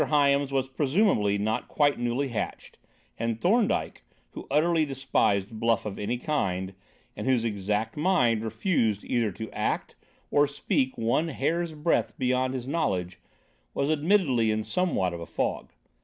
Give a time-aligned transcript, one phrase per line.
[0.05, 2.79] Hyams was presumably not quite newly hatched,
[3.19, 6.73] and Thorndyke, who utterly despised bluff of any kind,
[7.15, 9.93] and whose exact mind refused either to act
[10.31, 13.19] or speak one hair's breadth beyond his knowledge,
[13.75, 15.71] was admittedly in somewhat of a fog.